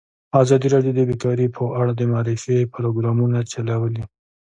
ازادي 0.41 0.67
راډیو 0.75 0.93
د 0.95 1.01
بیکاري 1.09 1.47
په 1.55 1.63
اړه 1.79 1.91
د 1.95 2.01
معارفې 2.11 2.69
پروګرامونه 2.73 3.39
چلولي. 3.51 4.03